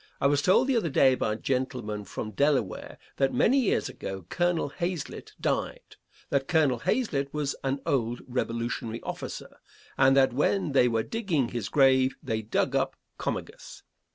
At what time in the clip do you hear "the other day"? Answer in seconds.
0.67-1.13